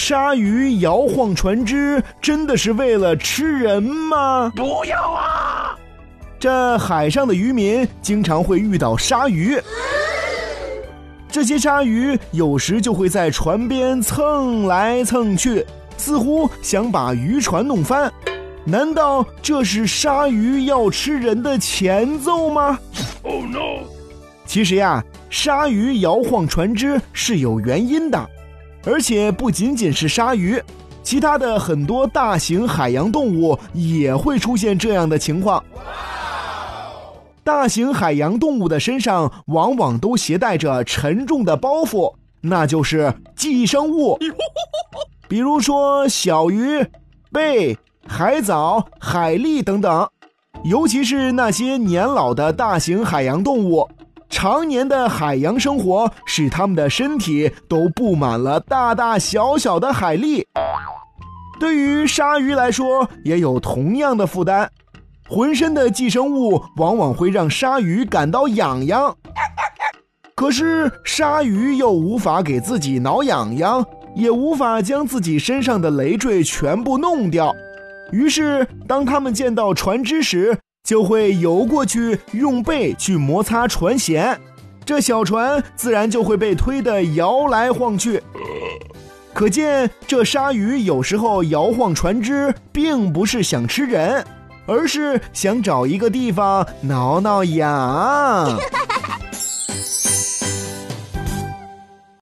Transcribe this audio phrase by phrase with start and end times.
[0.00, 4.50] 鲨鱼摇晃船只，真的是为了吃人吗？
[4.56, 5.76] 不要啊！
[6.38, 9.60] 这海上的渔民经常会遇到鲨鱼，
[11.30, 15.64] 这些鲨鱼有时就会在船边蹭来蹭去，
[15.98, 18.10] 似乎想把渔船弄翻。
[18.64, 22.78] 难道这是鲨鱼要吃人的前奏吗
[23.22, 23.84] ？Oh no！
[24.46, 28.30] 其实呀，鲨鱼摇晃船只是有原因的。
[28.84, 30.62] 而且不仅仅是鲨鱼，
[31.02, 35.62] 其他的很多大型海洋动物也会出现这样的情况。
[37.42, 44.18] 大型海洋动物的身上往往都携带着沉重的包袱，那就是寄生物，
[45.28, 46.86] 比如说小鱼、
[47.32, 50.08] 贝、海藻、海蛎等等，
[50.64, 53.88] 尤其是那些年老的大型海洋动物。
[54.42, 60.42] 常年的海洋生活使它们的身体都布满了大大小小的海蛎。
[61.58, 64.66] 对于鲨鱼来说，也有同样的负担，
[65.28, 69.14] 浑身的寄生物往往会让鲨鱼感到痒痒。
[70.34, 73.84] 可是鲨鱼又无法给自己挠痒痒，
[74.16, 77.54] 也无法将自己身上的累赘全部弄掉。
[78.10, 84.36] 于是，当它们见到船只时，就会游过去，用背去摩擦船舷，
[84.84, 88.22] 这小船自然就会被推得摇来晃去。
[89.32, 94.24] 可见，这鲨鱼有时候摇晃船只，并不是想吃人，
[94.66, 98.58] 而是想找一个地方挠挠痒。